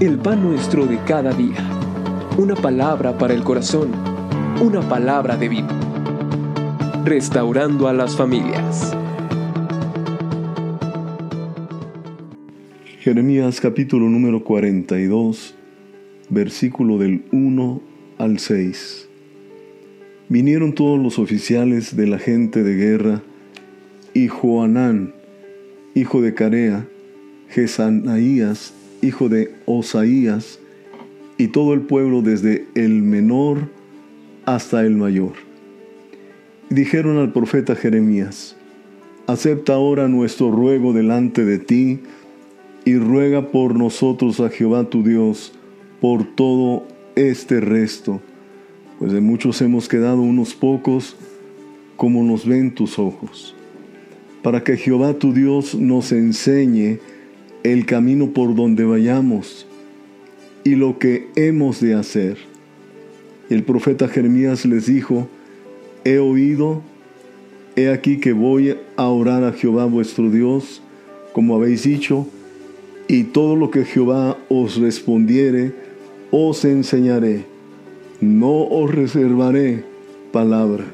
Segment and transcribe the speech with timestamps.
[0.00, 1.56] el pan nuestro de cada día.
[2.36, 3.92] Una palabra para el corazón,
[4.60, 5.68] una palabra de vida.
[7.04, 8.94] Restaurando a las familias.
[13.00, 15.54] Jeremías capítulo número 42,
[16.28, 17.80] versículo del 1
[18.18, 19.08] al 6.
[20.28, 23.22] Vinieron todos los oficiales de la gente de guerra
[24.12, 25.14] y Joanán,
[25.94, 26.86] hijo de Carea,
[27.48, 30.58] Gesanaías, hijo de Osaías,
[31.38, 33.68] y todo el pueblo desde el menor
[34.44, 35.32] hasta el mayor.
[36.70, 38.56] Dijeron al profeta Jeremías,
[39.26, 42.00] acepta ahora nuestro ruego delante de ti,
[42.84, 45.52] y ruega por nosotros a Jehová tu Dios,
[46.00, 46.86] por todo
[47.16, 48.20] este resto,
[48.98, 51.16] pues de muchos hemos quedado unos pocos,
[51.96, 53.54] como nos ven tus ojos,
[54.42, 57.00] para que Jehová tu Dios nos enseñe
[57.62, 59.66] el camino por donde vayamos
[60.64, 62.38] y lo que hemos de hacer.
[63.48, 65.28] El profeta Jeremías les dijo,
[66.04, 66.82] he oído,
[67.76, 70.82] he aquí que voy a orar a Jehová vuestro Dios,
[71.32, 72.26] como habéis dicho,
[73.06, 75.72] y todo lo que Jehová os respondiere,
[76.32, 77.44] os enseñaré.
[78.20, 79.84] No os reservaré
[80.32, 80.84] palabra.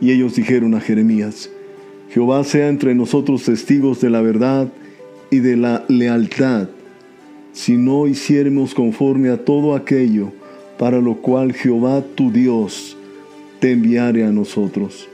[0.00, 1.50] Y ellos dijeron a Jeremías,
[2.10, 4.68] Jehová sea entre nosotros testigos de la verdad
[5.30, 6.68] y de la lealtad,
[7.52, 10.32] si no hiciéramos conforme a todo aquello
[10.78, 12.96] para lo cual Jehová tu Dios
[13.60, 15.08] te enviare a nosotros.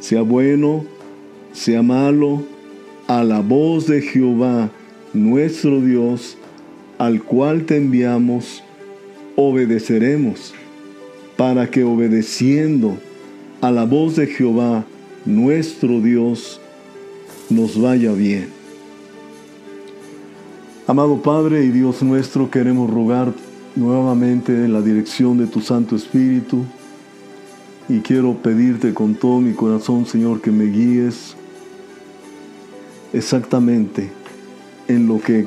[0.00, 0.84] Sea bueno,
[1.52, 2.42] sea malo,
[3.06, 4.70] a la voz de Jehová
[5.14, 6.36] nuestro Dios,
[6.98, 8.62] al cual te enviamos,
[9.34, 10.54] obedeceremos,
[11.36, 12.98] para que obedeciendo
[13.60, 14.84] a la voz de Jehová
[15.24, 16.60] nuestro Dios,
[17.48, 18.57] nos vaya bien.
[20.88, 23.34] Amado Padre y Dios nuestro, queremos rogar
[23.76, 26.64] nuevamente la dirección de tu Santo Espíritu
[27.90, 31.36] y quiero pedirte con todo mi corazón, Señor, que me guíes
[33.12, 34.10] exactamente
[34.88, 35.46] en lo que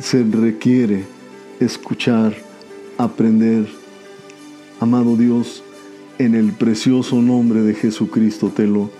[0.00, 1.04] se requiere
[1.60, 2.34] escuchar,
[2.98, 3.68] aprender.
[4.80, 5.62] Amado Dios,
[6.18, 8.90] en el precioso nombre de Jesucristo te lo,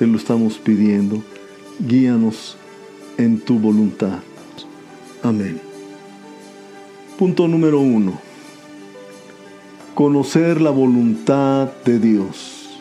[0.00, 1.22] te lo estamos pidiendo.
[1.78, 2.56] Guíanos
[3.18, 4.18] en tu voluntad.
[5.22, 5.60] Amén.
[7.18, 8.20] Punto número uno.
[9.94, 12.80] Conocer la voluntad de Dios.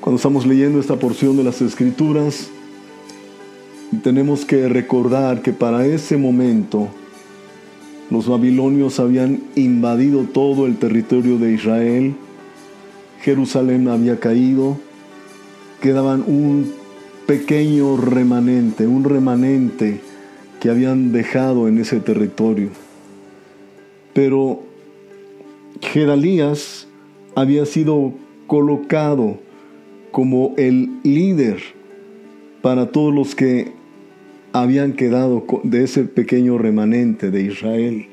[0.00, 2.48] Cuando estamos leyendo esta porción de las Escrituras,
[4.02, 6.88] tenemos que recordar que para ese momento
[8.10, 12.14] los babilonios habían invadido todo el territorio de Israel,
[13.20, 14.78] Jerusalén había caído,
[15.80, 16.72] quedaban un
[17.26, 20.07] pequeño remanente, un remanente
[20.60, 22.70] que habían dejado en ese territorio.
[24.12, 24.62] Pero
[25.80, 26.88] Gedalías
[27.34, 28.12] había sido
[28.46, 29.38] colocado
[30.10, 31.58] como el líder
[32.62, 33.72] para todos los que
[34.52, 38.06] habían quedado de ese pequeño remanente de Israel.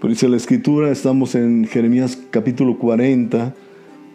[0.00, 3.54] Por dice la escritura, estamos en Jeremías capítulo 40,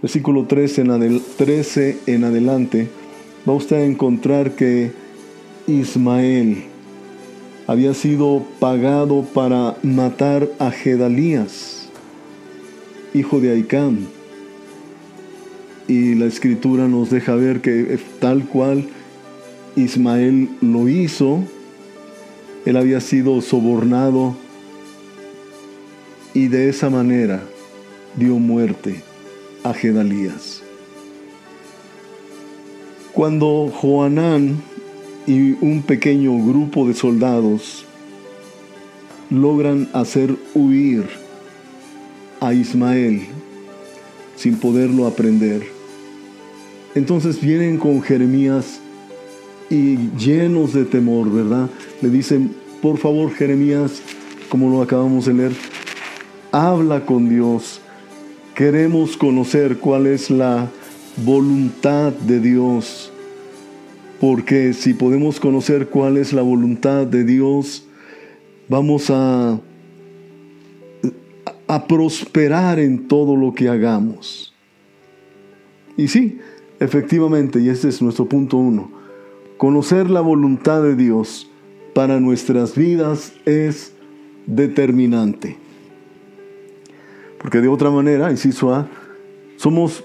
[0.01, 2.87] versículo 13 en, 13 en adelante,
[3.47, 4.91] va usted a encontrar que
[5.67, 6.63] Ismael,
[7.67, 11.89] había sido pagado para matar a Gedalías,
[13.13, 13.99] hijo de Aicam.
[15.87, 18.85] Y la escritura nos deja ver que tal cual
[19.75, 21.43] Ismael lo hizo,
[22.65, 24.35] él había sido sobornado
[26.33, 27.43] y de esa manera
[28.15, 29.01] dio muerte
[29.63, 30.61] a Gedalías.
[33.13, 34.61] Cuando Joanán
[35.27, 37.85] y un pequeño grupo de soldados
[39.29, 41.05] logran hacer huir
[42.39, 43.27] a Ismael
[44.35, 45.61] sin poderlo aprender.
[46.95, 48.79] Entonces vienen con Jeremías
[49.69, 51.69] y llenos de temor, ¿verdad?
[52.01, 54.01] Le dicen, por favor Jeremías,
[54.49, 55.53] como lo acabamos de leer,
[56.51, 57.79] habla con Dios.
[58.55, 60.69] Queremos conocer cuál es la
[61.23, 63.10] voluntad de Dios
[64.21, 67.87] porque si podemos conocer cuál es la voluntad de Dios,
[68.69, 69.59] vamos a,
[71.87, 74.53] prosperar en todo lo que hagamos.
[75.97, 76.37] Y sí,
[76.79, 78.91] efectivamente, y este es nuestro punto uno,
[79.57, 81.49] conocer la voluntad de Dios
[81.95, 83.93] para nuestras vidas es
[84.45, 85.57] determinante.
[87.39, 88.87] Porque de otra manera, inciso A,
[89.55, 90.03] somos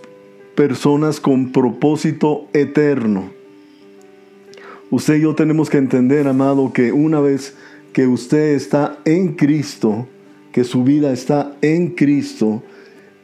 [0.55, 3.36] personas con propósito eterno.
[4.91, 7.57] Usted y yo tenemos que entender, amado, que una vez
[7.93, 10.07] que usted está en Cristo,
[10.53, 12.63] que su vida está en Cristo,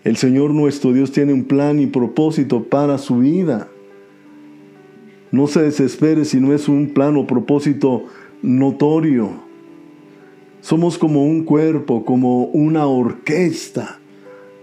[0.02, 3.68] el Señor nuestro Dios tiene un plan y propósito para su vida.
[5.30, 8.06] No se desespere si no es un plan o propósito
[8.42, 9.30] notorio.
[10.60, 14.00] Somos como un cuerpo, como una orquesta.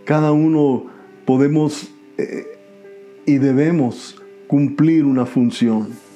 [0.04, 0.86] Cada uno
[1.26, 2.46] podemos eh,
[3.26, 6.09] y debemos cumplir una función.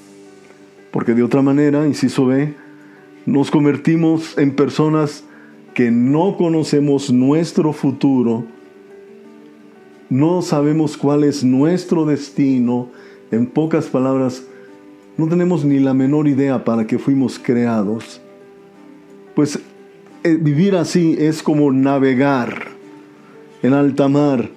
[0.94, 2.54] Porque de otra manera, inciso B,
[3.26, 5.24] nos convertimos en personas
[5.74, 8.46] que no conocemos nuestro futuro,
[10.12, 12.90] no sabemos cuál es nuestro destino,
[13.32, 14.46] en pocas palabras,
[15.18, 18.22] no tenemos ni la menor idea para qué fuimos creados.
[19.34, 19.58] Pues
[20.24, 22.68] eh, vivir así es como navegar
[23.64, 24.52] en alta mar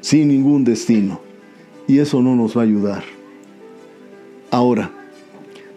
[0.00, 1.20] sin ningún destino.
[1.86, 3.04] Y eso no nos va a ayudar.
[4.50, 4.97] Ahora,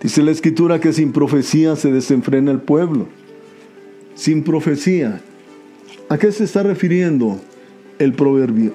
[0.02, 3.08] dice la escritura que sin profecía se desenfrena el pueblo.
[4.16, 5.22] Sin profecía.
[6.10, 7.40] ¿A qué se está refiriendo
[8.00, 8.74] el proverbio?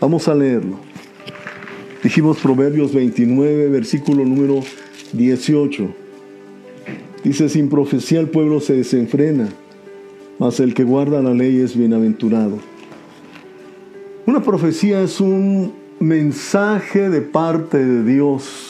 [0.00, 0.78] Vamos a leerlo.
[2.02, 4.60] Dijimos Proverbios 29, versículo número
[5.12, 5.94] 18.
[7.22, 9.48] Dice, sin profecía el pueblo se desenfrena,
[10.38, 12.58] mas el que guarda la ley es bienaventurado.
[14.24, 18.69] Una profecía es un mensaje de parte de Dios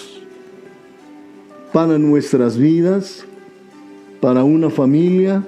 [1.73, 3.25] para nuestras vidas,
[4.21, 5.45] para una familia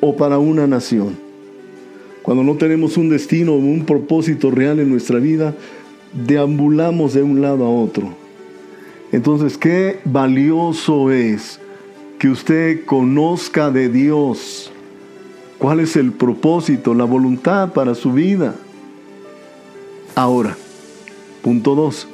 [0.00, 1.16] o para una nación.
[2.22, 5.54] Cuando no tenemos un destino o un propósito real en nuestra vida,
[6.26, 8.08] deambulamos de un lado a otro.
[9.12, 11.60] Entonces, qué valioso es
[12.18, 14.70] que usted conozca de Dios
[15.58, 18.54] cuál es el propósito, la voluntad para su vida.
[20.14, 20.56] Ahora,
[21.42, 22.06] punto dos,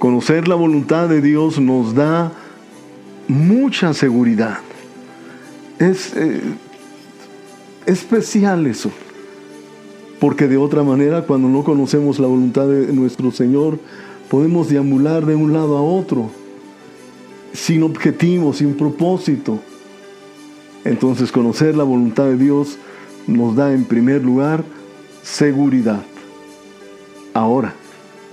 [0.00, 2.32] conocer la voluntad de Dios nos da
[3.28, 4.58] mucha seguridad.
[5.78, 6.40] Es eh,
[7.84, 8.90] especial eso.
[10.18, 13.78] Porque de otra manera, cuando no conocemos la voluntad de nuestro Señor,
[14.30, 16.30] podemos deambular de un lado a otro,
[17.52, 19.58] sin objetivo, sin propósito.
[20.84, 22.78] Entonces conocer la voluntad de Dios
[23.26, 24.64] nos da en primer lugar
[25.22, 26.02] seguridad.
[27.34, 27.74] Ahora,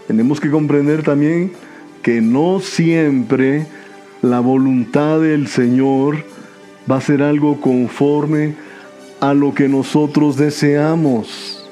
[0.07, 1.51] tenemos que comprender también
[2.01, 3.65] que no siempre
[4.21, 6.24] la voluntad del Señor
[6.89, 8.56] va a ser algo conforme
[9.19, 11.65] a lo que nosotros deseamos.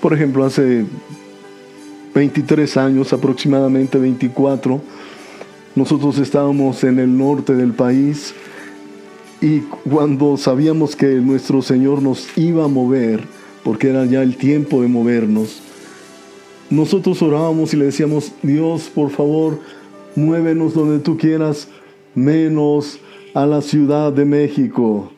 [0.00, 0.84] Por ejemplo, hace
[2.14, 4.80] 23 años, aproximadamente 24,
[5.74, 8.34] nosotros estábamos en el norte del país
[9.40, 13.24] y cuando sabíamos que nuestro Señor nos iba a mover,
[13.62, 15.62] porque era ya el tiempo de movernos,
[16.70, 19.58] nosotros orábamos y le decíamos, Dios, por favor,
[20.16, 21.68] muévenos donde tú quieras,
[22.14, 22.98] menos
[23.34, 25.10] a la Ciudad de México.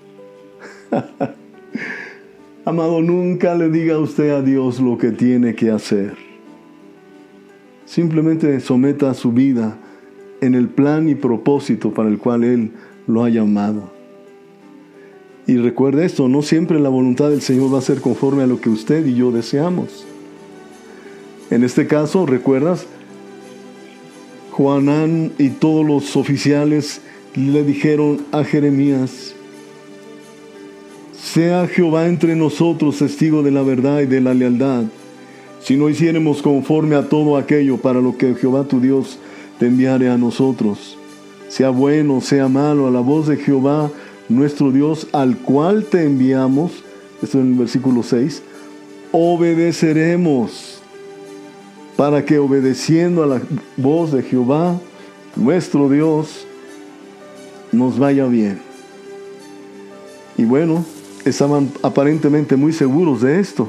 [2.64, 6.14] Amado, nunca le diga usted a Dios lo que tiene que hacer.
[7.84, 9.78] Simplemente someta su vida
[10.40, 12.72] en el plan y propósito para el cual Él
[13.06, 13.90] lo ha llamado.
[15.46, 18.60] Y recuerde esto, no siempre la voluntad del Señor va a ser conforme a lo
[18.60, 20.04] que usted y yo deseamos.
[21.50, 22.86] En este caso, ¿recuerdas?
[24.50, 27.00] Juanán y todos los oficiales
[27.34, 29.34] le dijeron a Jeremías,
[31.12, 34.84] sea Jehová entre nosotros testigo de la verdad y de la lealtad,
[35.60, 39.18] si no hiciéramos conforme a todo aquello para lo que Jehová tu Dios
[39.58, 40.96] te enviare a nosotros.
[41.48, 43.90] Sea bueno, sea malo, a la voz de Jehová
[44.28, 46.72] nuestro Dios, al cual te enviamos,
[47.22, 48.42] esto en el versículo 6,
[49.12, 50.75] obedeceremos,
[51.96, 53.40] para que obedeciendo a la
[53.76, 54.78] voz de Jehová,
[55.34, 56.46] nuestro Dios,
[57.72, 58.60] nos vaya bien.
[60.36, 60.84] Y bueno,
[61.24, 63.68] estaban aparentemente muy seguros de esto.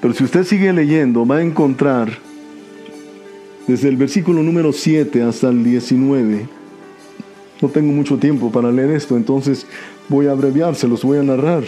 [0.00, 2.18] Pero si usted sigue leyendo, va a encontrar
[3.66, 6.48] desde el versículo número 7 hasta el 19.
[7.62, 9.66] No tengo mucho tiempo para leer esto, entonces
[10.08, 11.64] voy a abreviárselos, voy a narrar.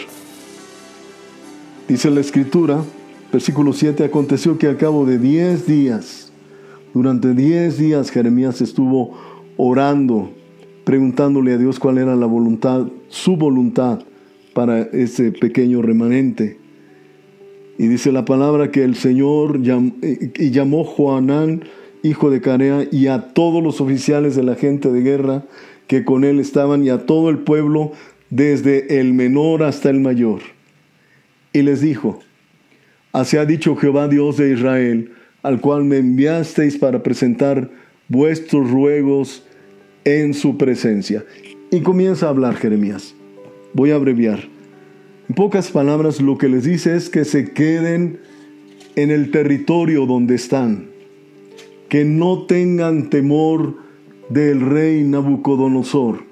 [1.87, 2.83] Dice la escritura,
[3.31, 6.31] versículo 7, aconteció que al cabo de 10 días,
[6.93, 9.17] durante 10 días Jeremías estuvo
[9.57, 10.31] orando,
[10.83, 13.99] preguntándole a Dios cuál era la voluntad, su voluntad
[14.53, 16.57] para ese pequeño remanente.
[17.77, 19.59] Y dice la palabra que el Señor
[20.01, 21.63] y llamó Juanán,
[22.03, 25.45] hijo de Carea, y a todos los oficiales de la gente de guerra
[25.87, 27.91] que con él estaban, y a todo el pueblo,
[28.29, 30.41] desde el menor hasta el mayor.
[31.53, 32.19] Y les dijo,
[33.11, 35.11] Así ha dicho Jehová Dios de Israel,
[35.41, 37.69] al cual me enviasteis para presentar
[38.07, 39.43] vuestros ruegos
[40.03, 41.25] en su presencia.
[41.71, 43.15] Y comienza a hablar Jeremías.
[43.73, 44.47] Voy a abreviar.
[45.27, 48.19] En pocas palabras, lo que les dice es que se queden
[48.95, 50.87] en el territorio donde están,
[51.87, 53.75] que no tengan temor
[54.29, 56.23] del rey Nabucodonosor,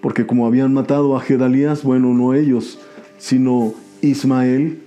[0.00, 2.80] porque como habían matado a Gedalías, bueno, no ellos,
[3.18, 4.78] sino Ismael,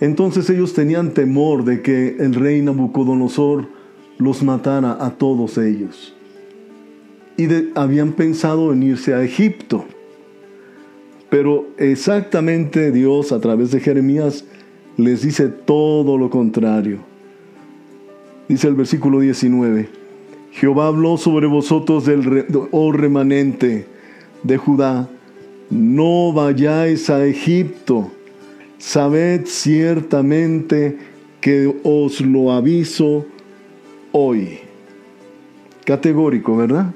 [0.00, 3.68] entonces ellos tenían temor de que el rey Nabucodonosor
[4.18, 6.14] los matara a todos ellos.
[7.36, 9.84] Y habían pensado en irse a Egipto.
[11.30, 14.44] Pero exactamente Dios a través de Jeremías
[14.96, 16.98] les dice todo lo contrario.
[18.48, 19.88] Dice el versículo 19,
[20.52, 23.86] Jehová habló sobre vosotros del oh remanente
[24.42, 25.08] de Judá,
[25.70, 28.10] no vayáis a Egipto,
[28.78, 30.96] sabed ciertamente
[31.40, 33.26] que os lo aviso
[34.12, 34.60] hoy.
[35.84, 36.92] Categórico, ¿verdad?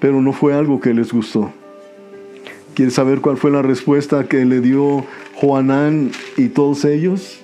[0.00, 1.52] Pero no fue algo que les gustó.
[2.74, 5.04] ¿Quieres saber cuál fue la respuesta que le dio
[5.34, 7.40] Juanán y todos ellos?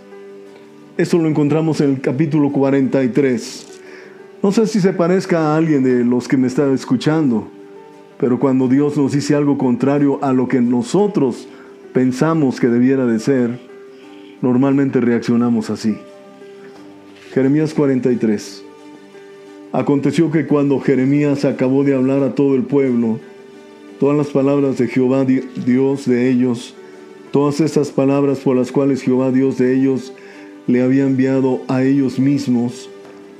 [0.97, 3.67] Esto lo encontramos en el capítulo 43.
[4.43, 7.49] No sé si se parezca a alguien de los que me está escuchando,
[8.19, 11.47] pero cuando Dios nos dice algo contrario a lo que nosotros
[11.93, 13.59] pensamos que debiera de ser,
[14.43, 15.97] normalmente reaccionamos así.
[17.33, 18.65] Jeremías 43.
[19.73, 23.21] Aconteció que cuando Jeremías acabó de hablar a todo el pueblo,
[24.01, 26.75] todas las palabras de Jehová Dios de ellos,
[27.33, 30.13] todas estas palabras por las cuales Jehová Dios de ellos
[30.67, 32.89] le había enviado a ellos mismos,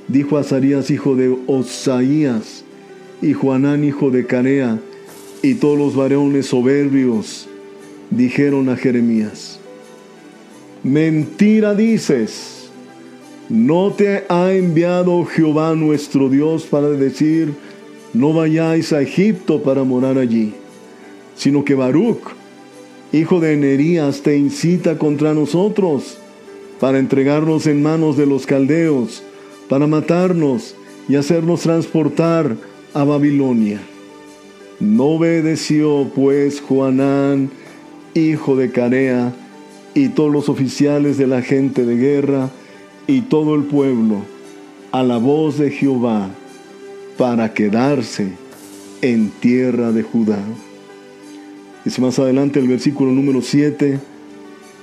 [0.07, 2.63] dijo Azarías hijo de Osaías
[3.21, 4.79] y Juanán hijo de Carea
[5.41, 7.47] y todos los varones soberbios
[8.09, 9.59] dijeron a Jeremías,
[10.83, 12.69] mentira dices,
[13.49, 17.53] no te ha enviado Jehová nuestro Dios para decir,
[18.13, 20.53] no vayáis a Egipto para morar allí,
[21.35, 22.21] sino que Baruch,
[23.11, 26.17] hijo de Nerías, te incita contra nosotros
[26.79, 29.23] para entregarnos en manos de los caldeos,
[29.67, 30.75] para matarnos
[31.07, 32.55] y hacernos transportar
[32.93, 33.79] a Babilonia.
[34.79, 37.49] No obedeció pues Juanán,
[38.13, 39.33] hijo de Carea,
[39.93, 42.49] y todos los oficiales de la gente de guerra,
[43.07, 44.21] y todo el pueblo,
[44.91, 46.29] a la voz de Jehová,
[47.17, 48.31] para quedarse
[49.01, 50.39] en tierra de Judá.
[51.85, 53.99] Dice más adelante el versículo número 7,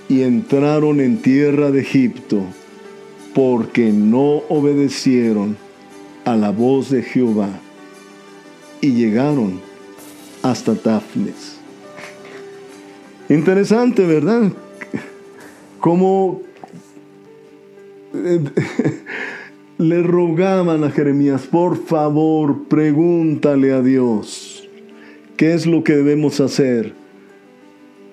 [0.08, 2.42] y entraron en tierra de Egipto,
[3.34, 5.56] porque no obedecieron
[6.24, 7.50] a la voz de Jehová,
[8.80, 9.60] y llegaron
[10.42, 11.55] hasta Tafnes.
[13.28, 14.52] Interesante, ¿verdad?
[15.80, 16.42] Como
[19.78, 24.68] le rogaban a Jeremías, por favor, pregúntale a Dios,
[25.36, 26.94] ¿qué es lo que debemos hacer?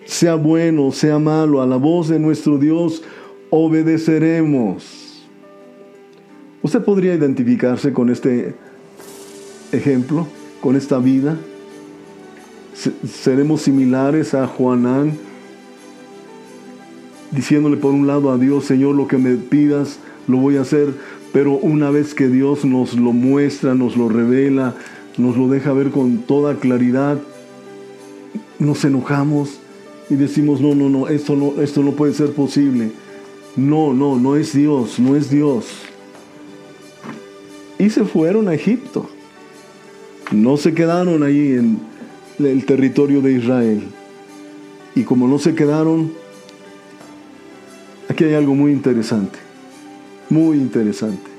[0.05, 3.03] Sea bueno, sea malo, a la voz de nuestro Dios
[3.49, 5.25] obedeceremos.
[6.61, 8.55] ¿Usted podría identificarse con este
[9.71, 10.27] ejemplo,
[10.59, 11.37] con esta vida?
[12.73, 15.17] ¿Seremos similares a Juanán?
[17.31, 20.93] Diciéndole por un lado a Dios, Señor, lo que me pidas, lo voy a hacer
[21.33, 24.75] pero una vez que Dios nos lo muestra, nos lo revela,
[25.17, 27.19] nos lo deja ver con toda claridad,
[28.59, 29.57] nos enojamos
[30.11, 32.91] y decimos, no, no, no, esto no, esto no puede ser posible.
[33.55, 35.65] No, no, no es Dios, no es Dios.
[37.79, 39.09] Y se fueron a Egipto.
[40.31, 41.79] No se quedaron allí en
[42.39, 43.83] el territorio de Israel.
[44.95, 46.13] Y como no se quedaron,
[48.09, 49.43] aquí hay algo muy interesante
[50.33, 51.29] muy interesante.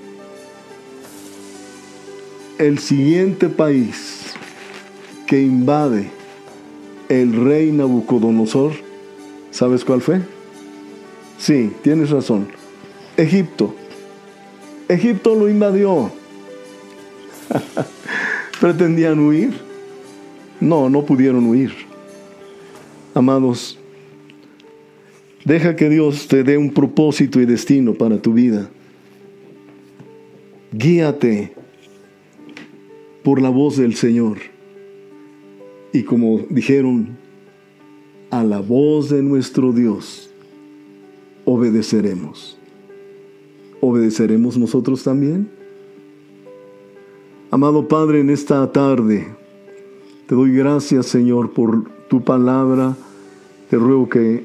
[2.58, 4.34] El siguiente país
[5.26, 6.10] que invade
[7.08, 8.72] el rey Nabucodonosor,
[9.50, 10.20] ¿sabes cuál fue?
[11.38, 12.46] Sí, tienes razón.
[13.16, 13.74] Egipto.
[14.88, 16.12] Egipto lo invadió.
[18.60, 19.63] ¿Pretendían huir?
[20.64, 21.73] No, no pudieron huir.
[23.12, 23.78] Amados,
[25.44, 28.71] deja que Dios te dé un propósito y destino para tu vida.
[30.73, 31.52] Guíate
[33.23, 34.38] por la voz del Señor.
[35.92, 37.18] Y como dijeron,
[38.30, 40.30] a la voz de nuestro Dios
[41.44, 42.56] obedeceremos.
[43.83, 45.47] ¿Obedeceremos nosotros también?
[47.50, 49.43] Amado Padre, en esta tarde
[50.26, 52.96] te doy gracias, Señor, por tu palabra.
[53.68, 54.44] Te ruego que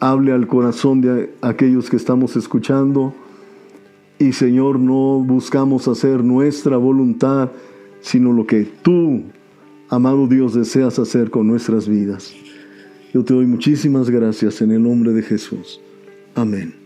[0.00, 3.14] hable al corazón de aquellos que estamos escuchando
[4.18, 7.50] Y Señor, no buscamos hacer nuestra voluntad,
[8.00, 9.24] sino lo que tú,
[9.90, 12.32] amado Dios, deseas hacer con nuestras vidas.
[13.12, 15.80] Yo te doy muchísimas gracias en el nombre de Jesús.
[16.34, 16.85] Amén.